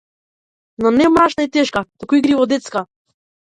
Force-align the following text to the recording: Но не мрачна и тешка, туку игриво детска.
Но 0.83 0.87
не 0.97 1.05
мрачна 1.17 1.43
и 1.49 1.51
тешка, 1.59 1.85
туку 1.99 2.19
игриво 2.21 2.51
детска. 2.57 2.85